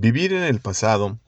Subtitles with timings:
[0.00, 1.18] Vivir en el pasado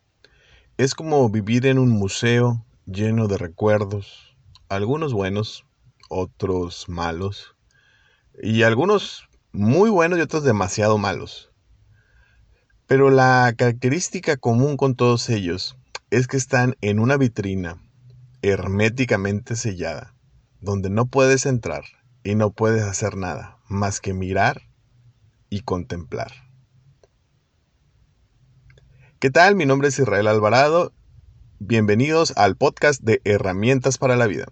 [0.77, 4.37] es como vivir en un museo lleno de recuerdos,
[4.69, 5.67] algunos buenos,
[6.09, 7.57] otros malos,
[8.41, 11.51] y algunos muy buenos y otros demasiado malos.
[12.87, 15.77] Pero la característica común con todos ellos
[16.11, 17.83] es que están en una vitrina
[18.41, 20.15] herméticamente sellada,
[20.61, 21.83] donde no puedes entrar
[22.23, 24.63] y no puedes hacer nada más que mirar
[25.49, 26.50] y contemplar.
[29.21, 29.55] ¿Qué tal?
[29.55, 30.95] Mi nombre es Israel Alvarado.
[31.59, 34.47] Bienvenidos al podcast de Herramientas para la Vida.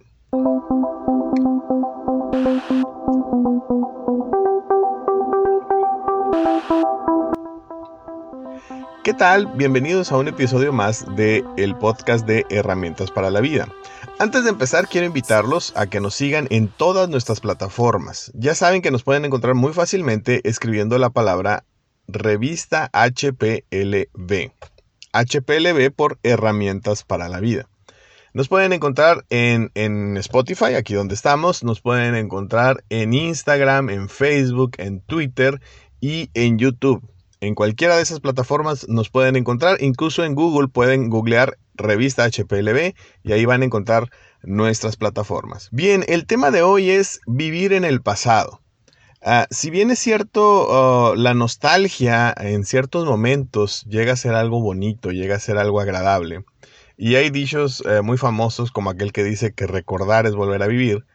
[9.03, 9.47] ¿Qué tal?
[9.55, 13.67] Bienvenidos a un episodio más de el podcast de Herramientas para la Vida.
[14.19, 18.31] Antes de empezar, quiero invitarlos a que nos sigan en todas nuestras plataformas.
[18.35, 21.63] Ya saben que nos pueden encontrar muy fácilmente escribiendo la palabra
[22.11, 24.51] revista HPLB.
[25.13, 27.69] HPLB por Herramientas para la Vida.
[28.33, 31.63] Nos pueden encontrar en, en, Spotify, aquí donde estamos.
[31.63, 35.59] Nos pueden encontrar en Instagram, en Facebook, en Twitter
[35.99, 37.01] y en YouTube.
[37.41, 39.81] En cualquiera de esas plataformas nos pueden encontrar.
[39.81, 44.09] Incluso en Google pueden googlear revista HPLB y ahí van a encontrar
[44.43, 45.69] nuestras plataformas.
[45.71, 48.61] Bien, el tema de hoy es vivir en el pasado.
[49.21, 54.61] Ah, si bien es cierto, oh, la nostalgia en ciertos momentos llega a ser algo
[54.61, 56.45] bonito, llega a ser algo agradable.
[56.95, 60.67] Y hay dichos eh, muy famosos como aquel que dice que recordar es volver a
[60.67, 61.05] vivir.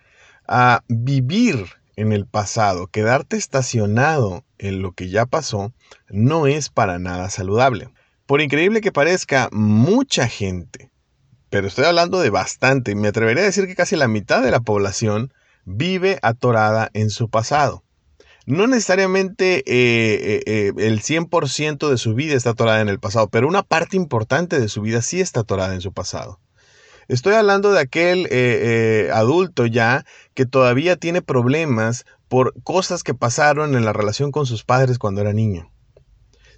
[0.47, 5.73] A vivir en el pasado, quedarte estacionado en lo que ya pasó,
[6.09, 7.89] no es para nada saludable.
[8.27, 10.91] Por increíble que parezca, mucha gente,
[11.51, 14.61] pero estoy hablando de bastante, me atrevería a decir que casi la mitad de la
[14.61, 15.33] población
[15.65, 17.84] vive atorada en su pasado.
[18.47, 23.29] No necesariamente eh, eh, eh, el 100% de su vida está atorada en el pasado,
[23.29, 26.41] pero una parte importante de su vida sí está atorada en su pasado.
[27.09, 33.85] Estoy hablando de aquel adulto ya que todavía tiene problemas por cosas que pasaron en
[33.85, 35.71] la relación con sus padres cuando era niño.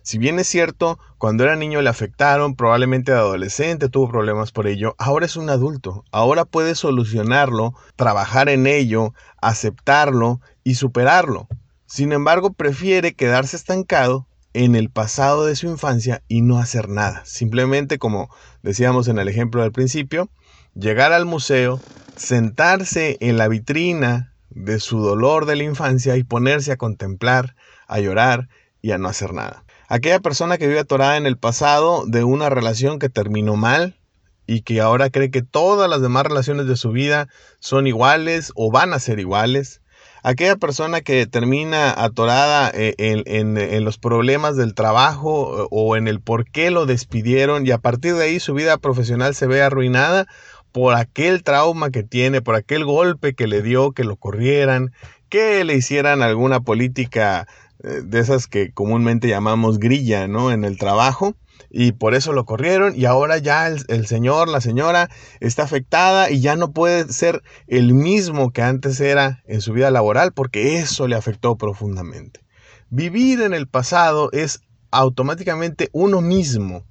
[0.02, 4.68] Si bien es cierto, cuando era niño le afectaron, probablemente de adolescente tuvo problemas por
[4.68, 11.48] ello, ahora es un adulto, ahora puede solucionarlo, trabajar en ello, aceptarlo y superarlo.
[11.86, 17.22] Sin embargo, prefiere quedarse estancado en el pasado de su infancia y no hacer nada.
[17.24, 18.28] Simplemente, como
[18.62, 20.28] decíamos en el ejemplo del principio,
[20.74, 21.80] llegar al museo,
[22.16, 27.54] sentarse en la vitrina de su dolor de la infancia y ponerse a contemplar,
[27.86, 28.48] a llorar
[28.82, 29.64] y a no hacer nada.
[29.88, 34.00] Aquella persona que vive atorada en el pasado de una relación que terminó mal
[34.46, 37.28] y que ahora cree que todas las demás relaciones de su vida
[37.60, 39.80] son iguales o van a ser iguales
[40.26, 46.50] aquella persona que termina atorada eh, en, los problemas del trabajo o en el por
[46.50, 50.26] qué lo despidieron y a partir de ahí su vida profesional se ve arruinada
[50.72, 54.92] por aquel trauma que tiene, por aquel golpe que le dio, que lo corrieran,
[55.28, 57.46] que le hicieran alguna política
[57.84, 60.50] eh, de esas que comúnmente llamamos grilla, ¿no?
[60.50, 61.36] En el trabajo
[61.70, 66.40] y por eso lo corrieron y ahora ya el, señor, la señora está afectada y
[66.40, 71.08] ya no puede ser el mismo que antes era en su vida laboral porque eso
[71.08, 72.40] le afectó profundamente.
[72.88, 76.84] Vivir en el pasado es automáticamente uno mismo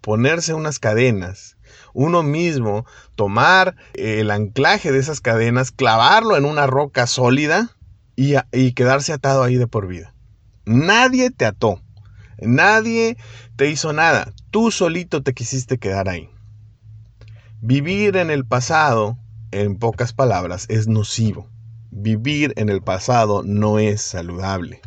[0.00, 1.56] ponerse unas cadenas,
[1.92, 2.86] uno mismo
[3.16, 7.76] tomar el anclaje de esas cadenas, clavarlo en una roca sólida
[8.16, 10.14] y, y quedarse atado ahí de por vida.
[10.64, 11.82] Nadie te ató.
[12.40, 13.16] Nadie
[13.56, 14.32] te hizo nada.
[14.50, 16.30] Tú solito te quisiste quedar ahí.
[17.60, 19.18] Vivir en el pasado,
[19.50, 21.48] en pocas palabras, es nocivo.
[21.90, 24.80] Vivir en el pasado no es saludable.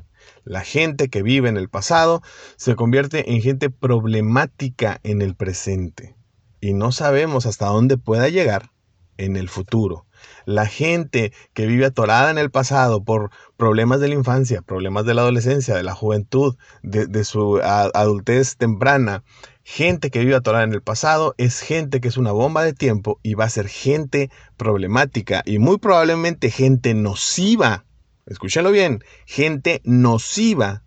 [0.44, 2.22] La gente que vive en el pasado
[2.58, 6.16] se convierte en gente problemática en el presente
[6.64, 8.72] y no sabemos hasta dónde pueda llegar
[9.18, 10.06] en el futuro.
[10.46, 15.14] La gente que vive atorada en el pasado por problemas de la infancia, problemas de
[15.14, 19.24] la adolescencia, de la juventud, de, su adultez temprana,
[19.64, 23.20] gente que vive atorada en el pasado es gente que es una bomba de tiempo
[23.24, 27.86] y va a ser gente problemática y muy probablemente gente nociva.
[28.26, 30.84] Escúchenlo bien, gente nociva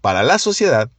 [0.00, 0.90] para la sociedad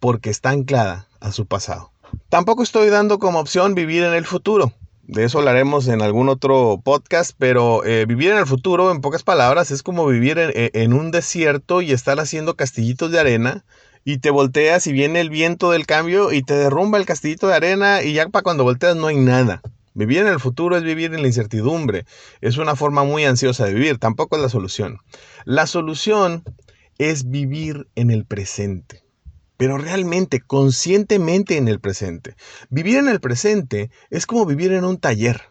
[0.00, 1.92] porque está anclada a su pasado.
[2.28, 4.72] Tampoco estoy dando como opción vivir en el futuro.
[5.10, 9.24] De eso hablaremos en algún otro podcast, pero eh, vivir en el futuro, en pocas
[9.24, 13.64] palabras, es como vivir e, en, un desierto y estar haciendo castillitos de arena
[14.04, 17.56] y te volteas y viene el viento del cambio y te derrumba el castillito de
[17.56, 19.62] arena y ya para cuando volteas no hay nada.
[19.94, 22.04] Vivir en el futuro es vivir en la incertidumbre.
[22.40, 24.98] Es una forma muy ansiosa de vivir, tampoco es la solución.
[25.44, 26.44] La solución
[26.98, 29.02] es vivir en el presente.
[29.60, 32.34] Pero realmente, conscientemente en el presente.
[32.70, 35.50] Vivir en el presente es como vivir en un taller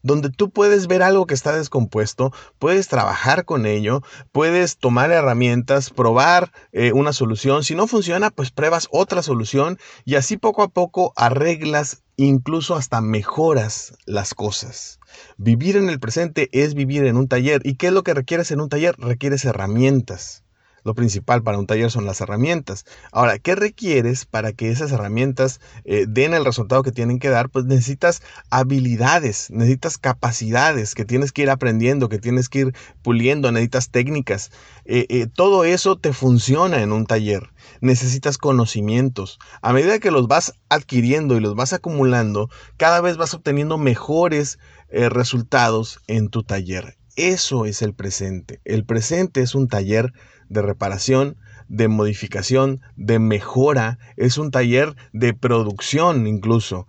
[0.00, 4.00] donde tú puedes ver algo que está descompuesto, puedes trabajar con ello,
[4.32, 7.64] puedes tomar herramientas, probar eh, una solución.
[7.64, 13.02] Si no funciona, pues pruebas otra solución y así poco a poco arreglas, incluso hasta
[13.02, 15.00] mejoras las cosas.
[15.36, 17.60] Vivir en el presente es vivir en un taller.
[17.62, 18.94] ¿Y qué es lo que requieres en un taller?
[18.98, 20.43] Requieres herramientas
[20.84, 22.84] lo principal para un taller son las herramientas.
[23.10, 27.48] Ahora, ¿qué requieres para que esas herramientas eh, den el resultado que tienen que dar?
[27.48, 33.50] Pues necesitas habilidades, necesitas capacidades que tienes que ir aprendiendo, que tienes que ir puliendo,
[33.50, 34.50] necesitas técnicas.
[34.84, 37.50] Eh, eh, todo eso te funciona en un taller.
[37.80, 39.38] Necesitas conocimientos.
[39.62, 44.58] A medida que los vas adquiriendo y los vas acumulando, cada vez vas obteniendo mejores
[44.90, 46.96] resultados en tu taller.
[47.16, 48.60] Eso es el presente.
[48.64, 50.12] El presente es un taller
[50.48, 51.36] de reparación,
[51.68, 56.88] de modificación, de mejora, es un taller de producción incluso.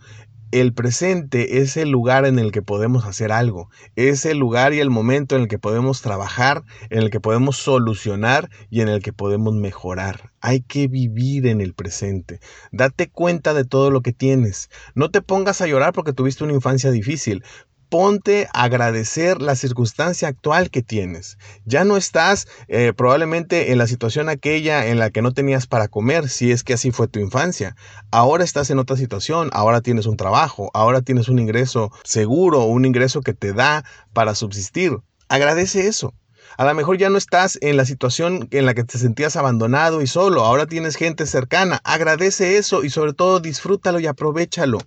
[0.52, 4.80] El presente es el lugar en el que podemos hacer algo, es el lugar y
[4.80, 9.02] el momento en el que podemos trabajar, en el que podemos solucionar y en el
[9.02, 10.32] que podemos mejorar.
[10.40, 12.40] Hay que vivir en el presente.
[12.72, 14.70] Date cuenta de todo lo que tienes.
[14.94, 17.44] No te pongas a llorar porque tuviste una infancia difícil
[17.90, 21.38] ponte a agradecer la circunstancia actual que tienes.
[21.66, 25.88] Ya no estás eh, probablemente en la situación aquella en la que no tenías para
[25.88, 27.76] comer, si es que así fue tu infancia.
[28.12, 32.86] Ahora estás en otra situación, ahora tienes un trabajo, ahora tienes un ingreso seguro, un
[32.86, 34.98] ingreso que te da para subsistir.
[35.28, 36.14] Agradece eso.
[36.58, 40.02] A lo mejor ya no estás en la situación en la que te sentías abandonado
[40.02, 41.82] y solo, ahora tienes gente cercana.
[41.84, 44.80] Agradece eso y sobre todo disfrútalo y aprovechalo.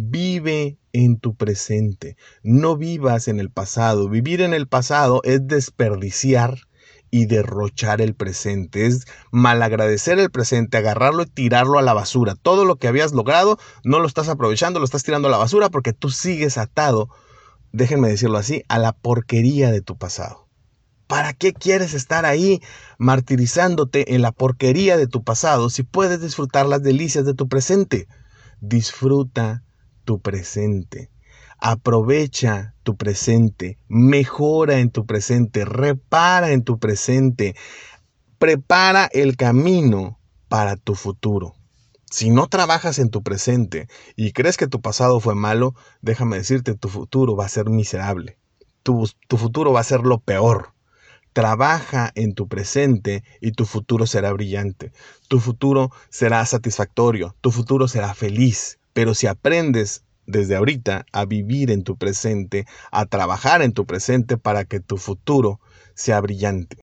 [0.00, 4.08] Vive en tu presente, no vivas en el pasado.
[4.08, 6.68] Vivir en el pasado es desperdiciar
[7.10, 12.36] y derrochar el presente, es malagradecer el presente, agarrarlo y tirarlo a la basura.
[12.36, 15.68] Todo lo que habías logrado no lo estás aprovechando, lo estás tirando a la basura
[15.68, 17.08] porque tú sigues atado,
[17.72, 20.46] déjenme decirlo así, a la porquería de tu pasado.
[21.08, 22.60] ¿Para qué quieres estar ahí
[22.98, 28.06] martirizándote en la porquería de tu pasado si puedes disfrutar las delicias de tu presente?
[28.60, 29.64] Disfruta
[30.08, 31.10] tu presente.
[31.58, 37.54] Aprovecha tu presente, mejora en tu presente, repara en tu presente,
[38.38, 40.18] prepara el camino
[40.48, 41.56] para tu futuro.
[42.10, 46.74] Si no trabajas en tu presente y crees que tu pasado fue malo, déjame decirte,
[46.74, 48.38] tu futuro va a ser miserable.
[48.82, 50.72] Tu, tu, futuro va a ser lo peor.
[51.34, 54.90] Trabaja en tu presente y tu futuro será brillante.
[55.28, 57.36] Tu futuro será satisfactorio.
[57.42, 58.78] Tu futuro será feliz.
[58.98, 64.38] Pero si aprendes desde ahorita a vivir en tu presente, a trabajar en tu presente
[64.38, 65.60] para que tu futuro
[65.94, 66.78] sea brillante.